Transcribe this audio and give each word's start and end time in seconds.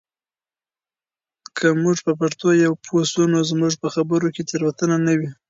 که 1.57 1.67
موږ 1.83 1.97
په 2.05 2.11
پښتو 2.19 2.47
پوه 2.85 3.03
سو 3.11 3.21
نو 3.33 3.39
زموږ 3.51 3.73
په 3.83 3.87
خبرو 3.95 4.27
کې 4.35 4.41
تېروتنه 4.49 4.95
نه 5.05 5.13
وي. 5.19 5.29